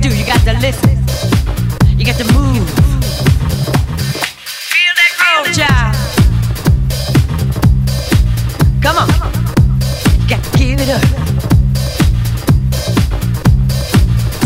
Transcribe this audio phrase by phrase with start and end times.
[0.00, 0.98] do, you got to listen.
[1.98, 2.68] You got to move.
[4.70, 5.94] Feel that groove, child.
[8.82, 9.08] Come on.
[10.26, 11.02] Got to give it up.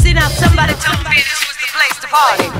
[0.00, 2.53] See now, somebody told me this was the place to party.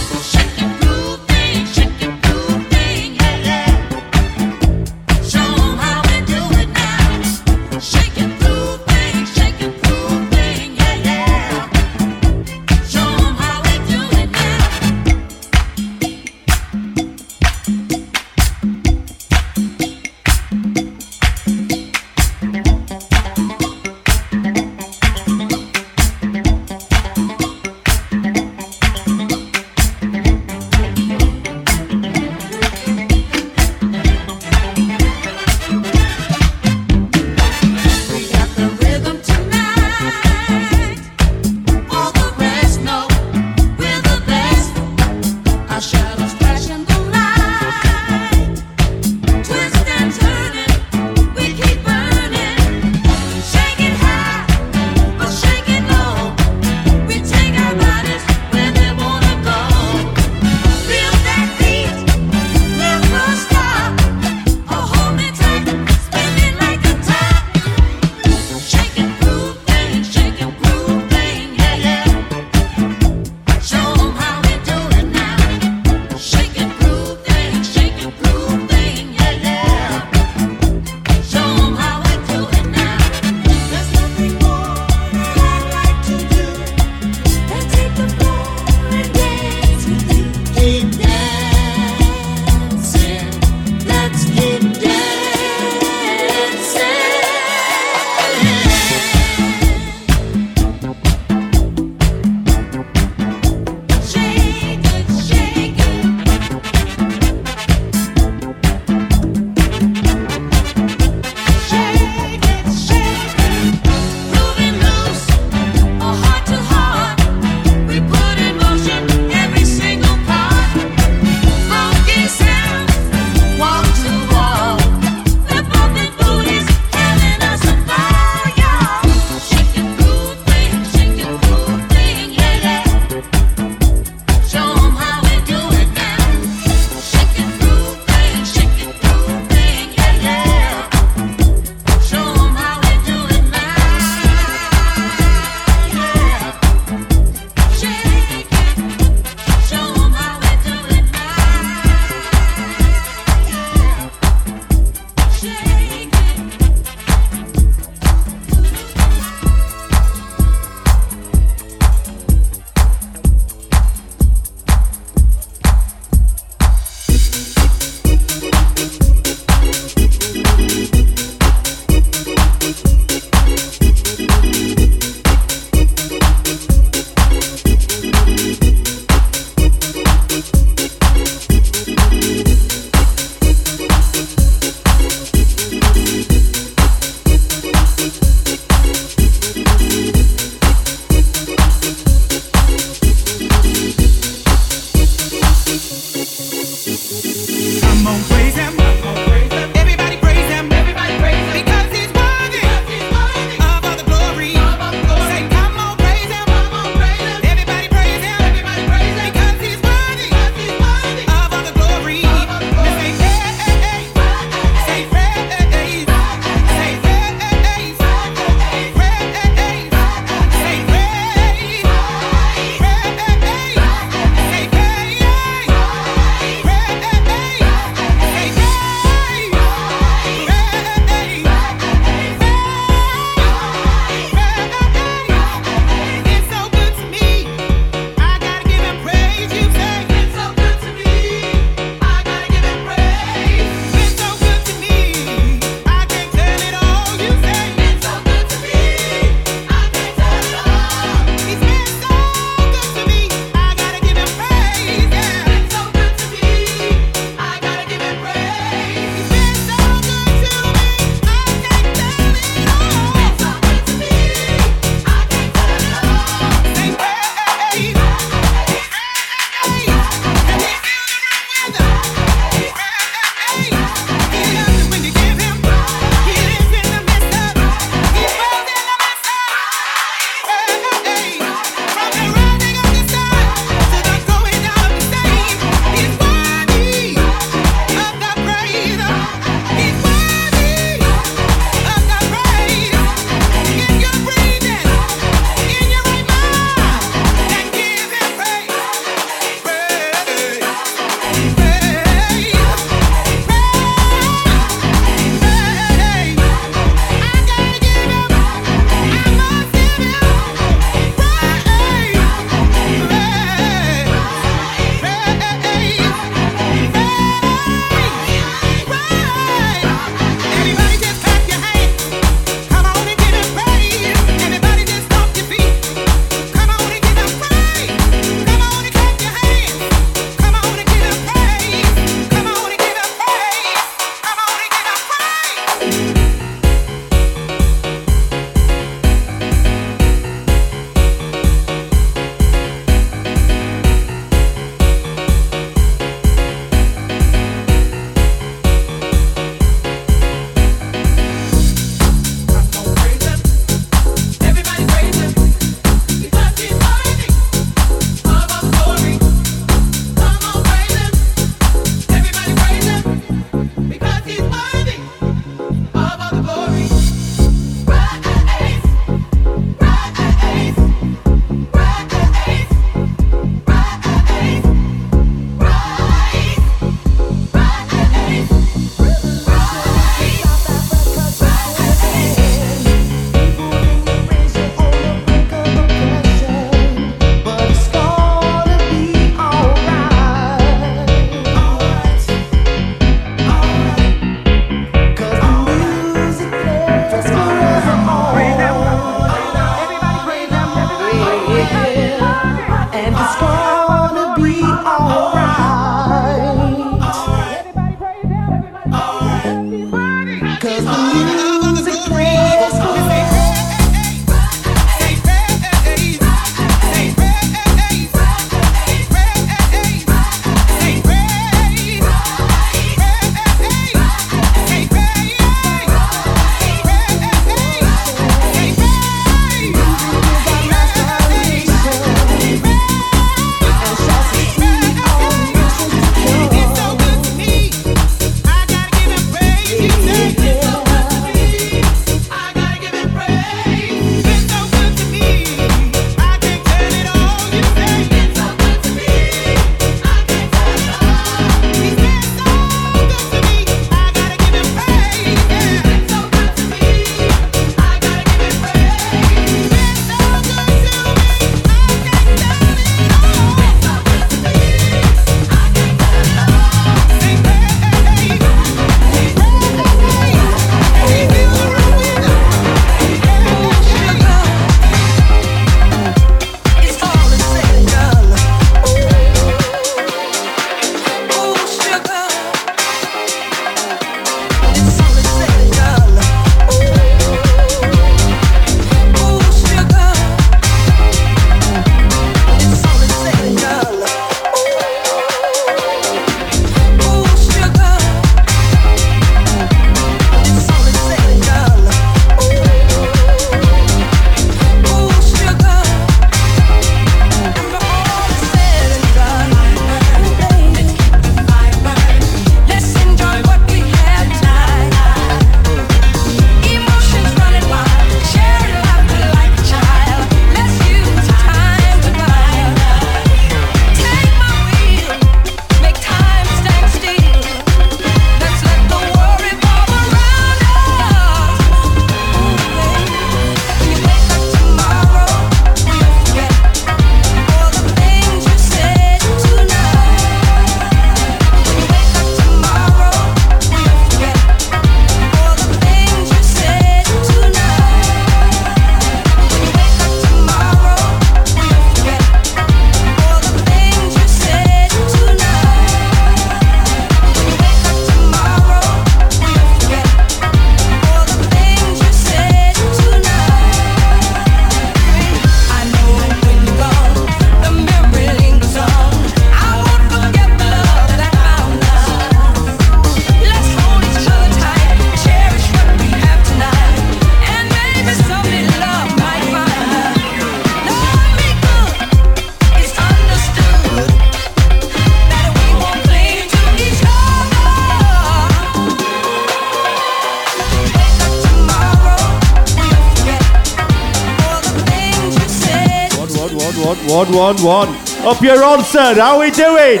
[596.78, 597.88] One.
[598.26, 599.16] Up Yer Ronson.
[599.16, 600.00] How we doing?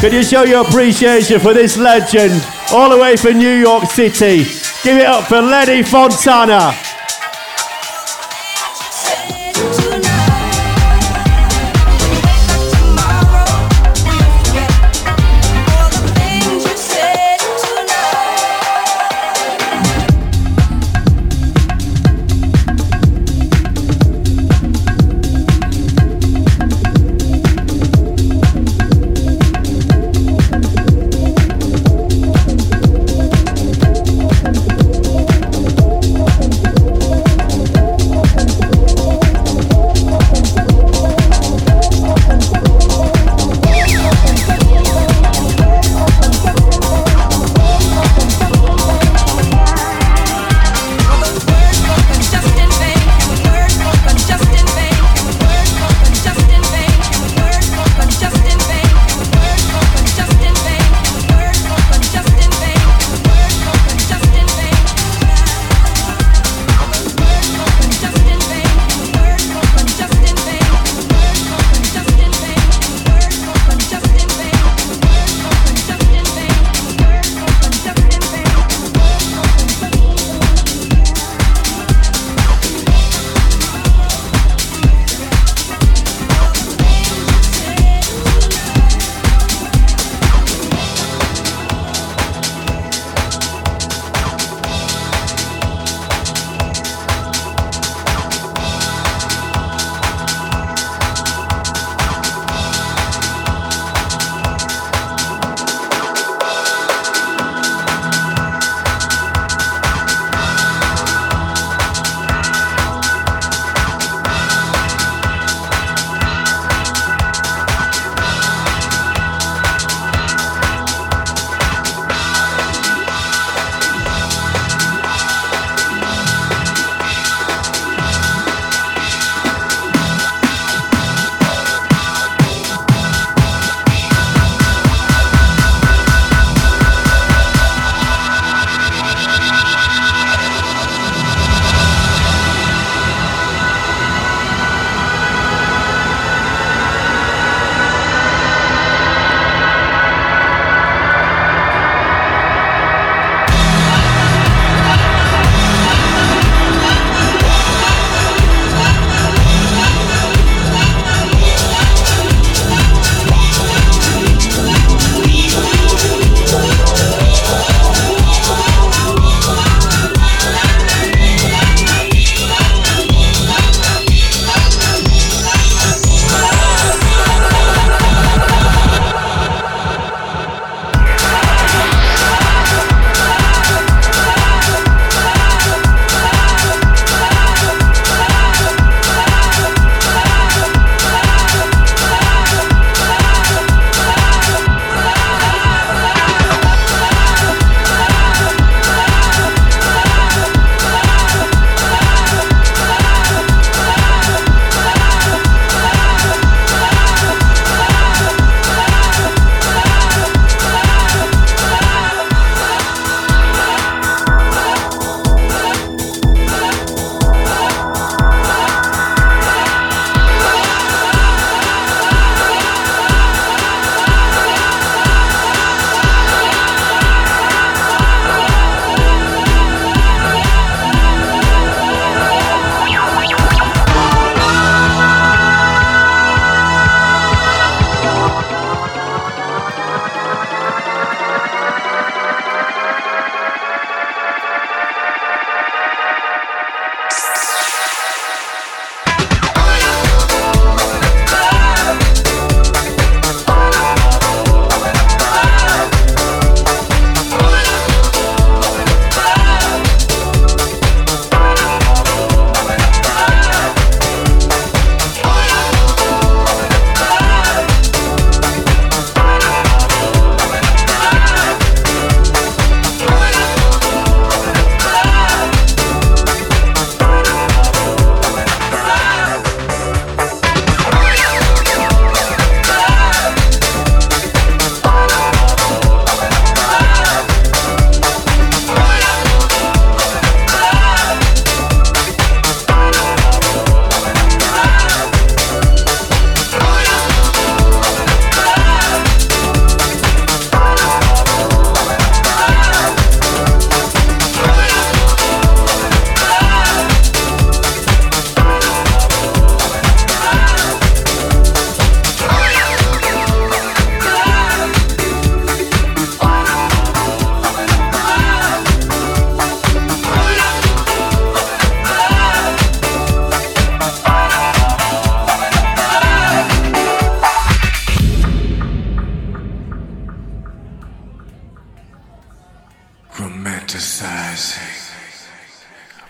[0.00, 4.44] Can you show your appreciation for this legend all the way from New York City?
[4.82, 6.91] Give it up for Lenny Fontana.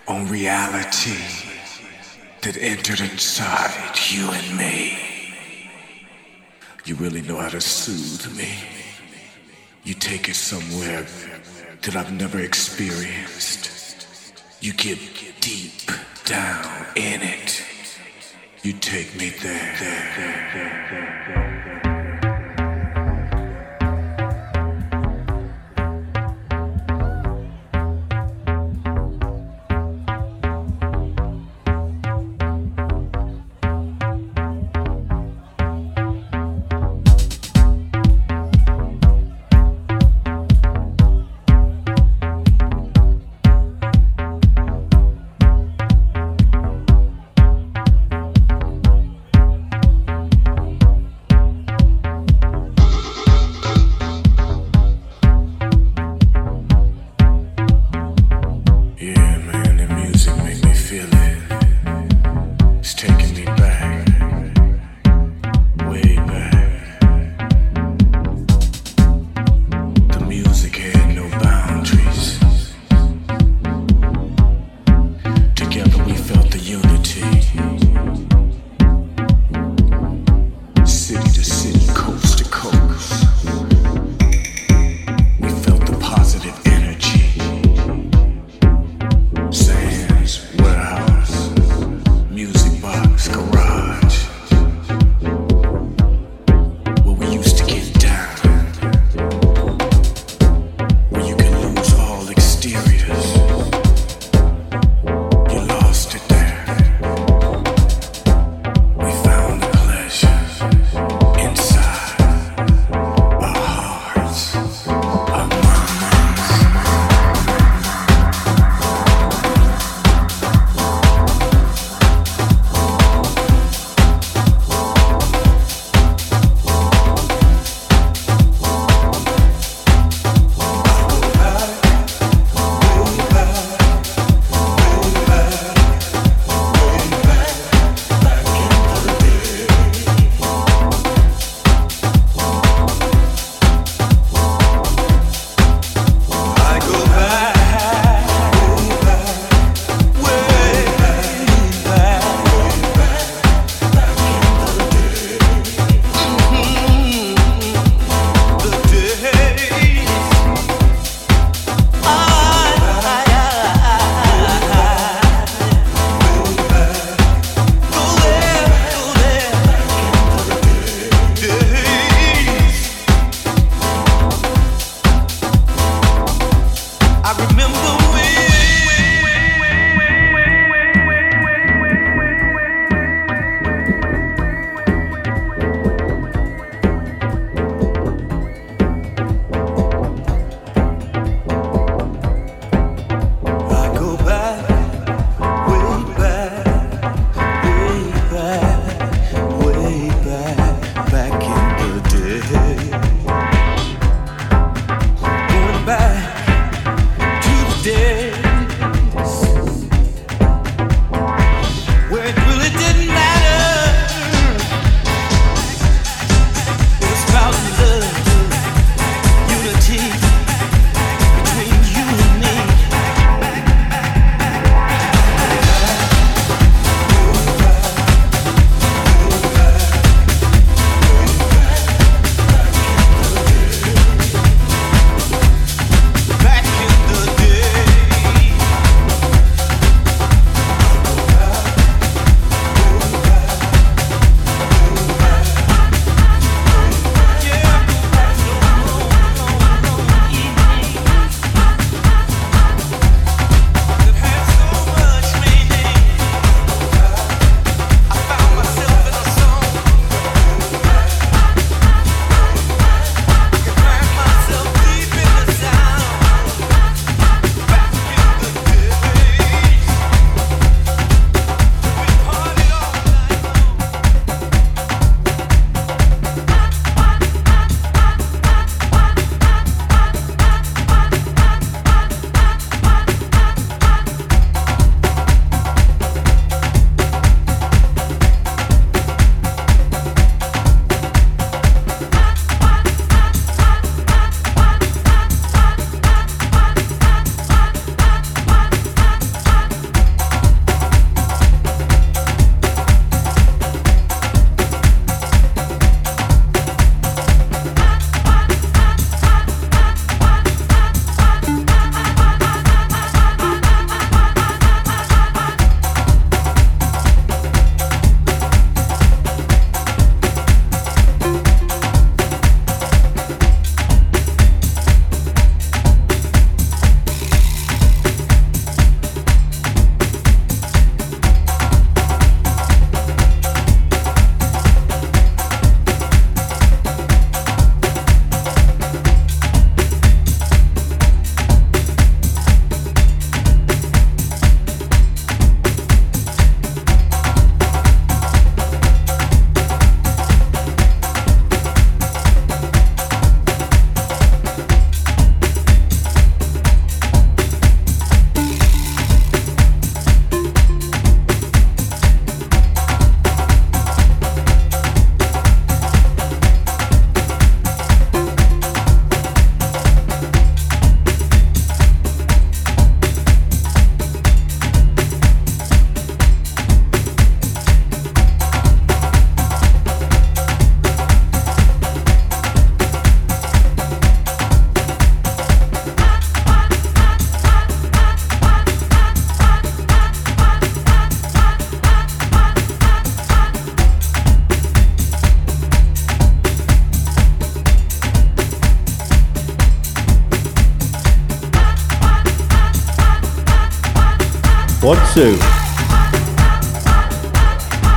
[0.09, 1.19] on reality
[2.43, 4.99] that entered inside you and me.
[6.85, 8.53] You really know how to soothe me.
[9.85, 11.07] You take it somewhere
[11.83, 13.71] that I've never experienced.
[14.61, 14.99] You get
[15.41, 15.91] deep
[16.25, 17.63] down in it.
[18.63, 19.77] You take me there.
[19.81, 21.92] there, there, there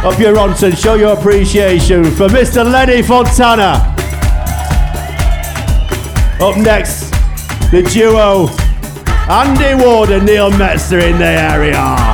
[0.03, 2.69] Up Yer Ronson, show your appreciation for Mr.
[2.69, 3.93] Lenny Fontana.
[6.41, 7.11] Up next,
[7.71, 8.49] the duo
[9.31, 12.04] Andy Ward and Neil Metzner in the area.